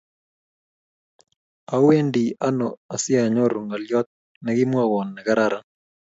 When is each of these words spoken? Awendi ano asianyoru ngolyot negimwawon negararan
Awendi 1.75 2.23
ano 2.47 2.67
asianyoru 2.95 3.57
ngolyot 3.65 4.07
negimwawon 4.43 5.07
negararan 5.15 5.65